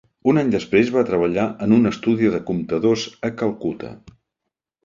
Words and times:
Un 0.31 0.39
any 0.41 0.47
després 0.53 0.89
va 0.95 1.03
treballar 1.09 1.43
en 1.67 1.77
un 1.77 1.91
estudi 1.91 2.31
de 2.37 2.41
comptadors 2.49 3.07
a 3.31 3.35
Calcuta. 3.43 3.93